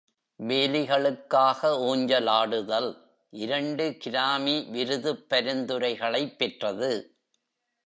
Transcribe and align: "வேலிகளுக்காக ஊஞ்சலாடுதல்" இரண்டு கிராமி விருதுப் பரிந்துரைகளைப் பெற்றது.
"வேலிகளுக்காக 0.39 1.71
ஊஞ்சலாடுதல்" 1.83 2.89
இரண்டு 3.33 3.97
கிராமி 3.99 4.65
விருதுப் 4.69 5.25
பரிந்துரைகளைப் 5.29 6.37
பெற்றது. 6.37 6.91